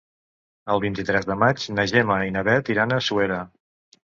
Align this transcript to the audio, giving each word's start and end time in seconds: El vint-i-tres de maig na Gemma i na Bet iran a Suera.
El 0.75 0.81
vint-i-tres 0.85 1.27
de 1.31 1.37
maig 1.43 1.67
na 1.79 1.87
Gemma 1.91 2.17
i 2.31 2.35
na 2.39 2.45
Bet 2.51 2.73
iran 2.77 2.97
a 2.97 3.01
Suera. 3.11 3.39